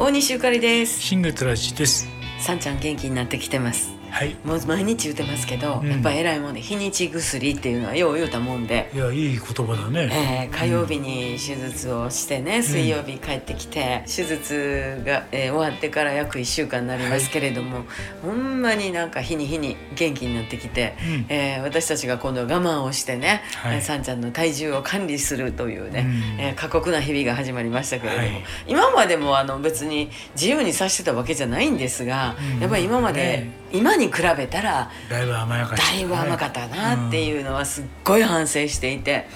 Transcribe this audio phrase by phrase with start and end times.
[0.00, 1.00] 大西ゆかりです。
[1.00, 2.06] 新月ラジです。
[2.38, 4.36] さんちゃん元気になってきてますはい。
[4.44, 5.90] もう毎日言ってますけど、うん。
[5.90, 17.84] やっぱ偉いもんで日にち薬っていうのはよう言うたもんで、いやいい言葉だね、えー火曜日に手術をしてね、水曜日帰ってきて手術が、えー終わってから約1週間になりますけれども、
[18.22, 21.26] ほんまになんか日に日に元気になってきて、うん。
[21.28, 23.76] えー私たちが今度は我慢をしてね、はい。
[23.76, 26.06] えーさんちゃんの体重を管理するというね、
[26.36, 26.40] うん。
[26.40, 28.44] えー過酷な日々が始まりましたけれども、はい。
[28.66, 32.60] 今までもあの別に自由にさしてたわけじゃないんですが、うん。
[32.60, 39.26] やっぱり今まで、ね今に比べたらだいぶ甘やかしだいぶ甘かったなっていうのはすっごい反省していて。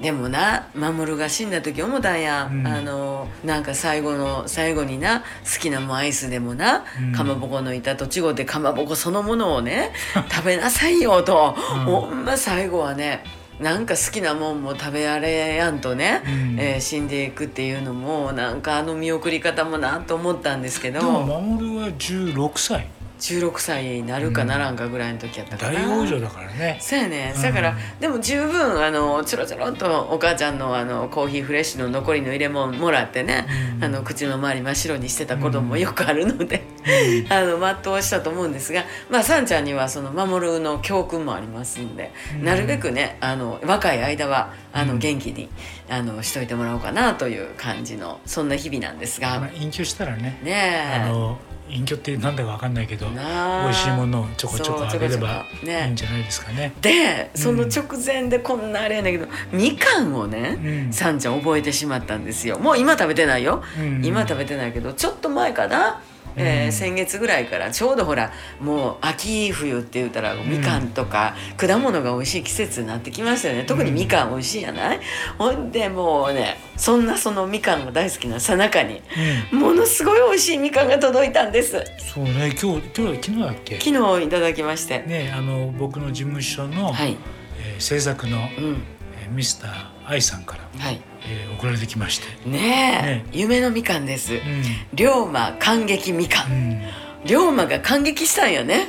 [0.00, 2.66] でもな守が死んだ時思ったんや、うん。
[2.66, 7.12] あのなんか最後の最後にな好きなもんアイスでもな、うん。
[7.12, 9.92] かまぼこの板と違ってかまぼこそのものをね
[10.30, 11.84] 食べなさいよと、うん。
[11.84, 13.24] ほんま最後はね
[13.60, 16.56] なんか好きなもんも食べられやんとね、うん。
[16.58, 22.88] えー死んでいくっていうのもなんかあの見送り方もなと思ったんですけうん、でもど守は16歳
[23.20, 25.80] 16歳になるかならんかぐらいの時やったかな。
[25.80, 26.78] 大王女だからね。
[26.80, 33.84] そうやね、うんだからでも十分あのちょろちょろっとお母ちゃんのあのコーヒーフレッシュの残りの入れ物もらってね、うん。
[33.84, 37.32] あの口の周り真っ白にしてた子供もよくあるので、うん。
[37.32, 42.44] あの全うしたと思うんですがまあさんちゃんにはその守の教訓もありますんで、うん。
[42.44, 44.98] なるべくねあの若い間はあのうん。
[44.98, 45.48] 元気に、
[45.88, 51.02] あのしといてもらおうかなという感じのそんな日々なんですが、まあ、隠居したらねねえ。
[51.04, 51.38] あの
[51.72, 56.72] 隠居ってなんだかわかんないけど美味しいものをちょこちょこあげればいいんじゃないですかね。
[56.80, 60.92] でその直前でこんなあれやねんけど、みかんをね、うん。
[60.92, 62.58] さんちゃん覚えてしまったんですよ。
[62.58, 64.04] もう今食べてないよ、うん。
[64.04, 66.02] 今食べてないけどちょっと前かな、
[66.36, 67.70] えーうん先月ぐらいから。
[67.70, 73.64] ちょうどほらもう秋冬って言ったらみかんとか果物が美味しい季節になってきましたよね。
[73.64, 75.00] 特にみかん美味しいやない、
[75.38, 79.02] ほんでもうねそんなそのみかんが大好きなさなかに
[79.52, 79.58] うん。
[79.58, 81.84] ものすごい美味しいみかんが届いたんです。
[81.98, 82.56] そうね。
[82.60, 83.78] 今日今日昨日だっけ？
[83.78, 87.16] 昨日いただきまして、ねあの僕の事務所の、はい。
[87.62, 88.82] えー制作の、うん。
[89.22, 89.72] えーミスター
[90.06, 91.00] 愛さんから、はい。
[91.28, 92.48] えー送られてきまして。
[92.48, 93.06] ねえ。
[93.06, 93.24] ね。
[93.32, 94.40] 夢のみかんです、うん。
[94.94, 96.52] 龍馬感激みかん。
[96.52, 96.82] うん。
[97.26, 98.86] 龍馬が感激したんよね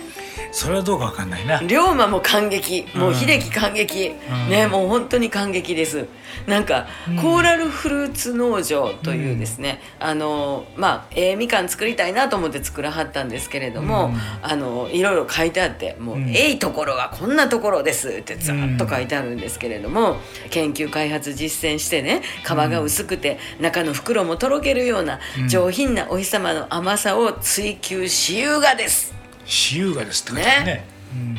[0.52, 1.62] それはどうかわかんないな。
[1.62, 2.86] 龍馬も感激。
[2.96, 4.50] もううん秀樹感激、うん。
[4.50, 6.08] ねもう本当に感激です。
[6.48, 7.16] なんか、うん。
[7.18, 14.20] コーラルフルーツ農場というですね、あのまあええみかん作りたいなと思って作らはったんですけれども、うん。
[14.42, 16.30] あのいろいろ書いてあってもう、うん。
[16.30, 20.18] ええところはこんなところですってざっと書いてあるんですけれども、
[20.50, 25.48] 研究開発実践してね皮が薄くて、中の袋もとろけるようなうん。
[25.48, 29.21] 上品なお日様の甘さを追求しゆうがです。
[29.52, 30.86] 私有がですって書いてあるね。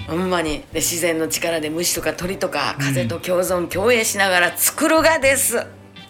[0.06, 0.58] ほんまに。
[0.72, 5.60] で自然の力で虫とか鳥とか風と共存共栄しながら作るがです、う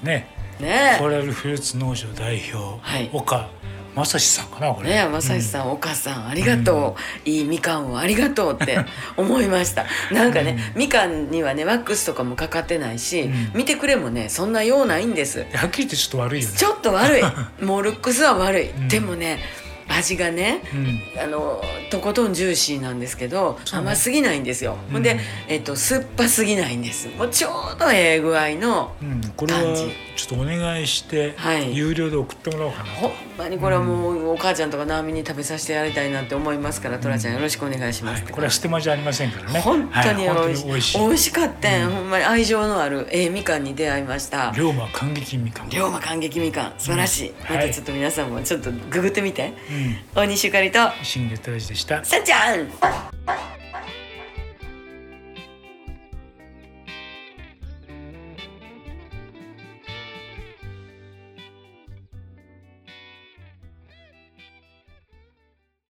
[0.04, 0.28] んね。
[0.60, 3.08] ねコーラルフルーツ農場代表、はい。
[3.12, 3.48] 岡
[3.94, 4.91] 正史さんかなこれ。
[4.91, 8.78] えねえ正志さん、お母さんありがとう、いいみかんをありがとうって
[9.16, 9.84] 思いました。
[10.10, 13.50] なんかね、みかんにはねワックスとかもかかってないし、うん。
[13.54, 15.46] 見てくれもねそんな用ないんです。
[15.54, 16.56] はっきり言ってちょっと悪いよね。
[16.56, 17.22] ちょっと悪い。
[17.64, 18.88] もうルックスは悪い、ん。
[18.88, 19.38] でもね
[19.97, 21.22] 味がね、うん。
[21.22, 23.78] あのとことんジューシーなんですけど、ね。
[23.78, 24.97] 甘すぎないんですよ、ほん。
[24.97, 27.08] うんで、えっと、酸っぱすぎないんです。
[27.16, 29.91] もうちょうどええ具合のうん、これは感じ。
[30.14, 31.75] ちょっとお願いして、はい。
[31.75, 32.91] 有料で送ってもらおうかな。
[32.91, 38.32] ほんまにこれはもうお母ちゃんとか直美に食べさせてやりたいなって思いますからトラちゃんよろしくお願いしますはい。
[38.32, 39.60] これは捨て間じゃありませんからね。
[39.60, 40.48] 本当にはい。
[40.48, 40.98] 美味しい,、しい。
[40.98, 44.53] 美味しかったん、ほんまに愛情のあるええみかんに出会いました。
[44.54, 45.70] 龍馬感激みかん。
[45.70, 46.74] 龍馬感激みかん。
[46.76, 47.32] 素晴らしい。
[47.50, 49.81] またちょっと皆さんもちょっとググってみて、うん
[50.15, 52.04] 大西ゆかりと新月大事でした。
[52.04, 53.11] さんちゃん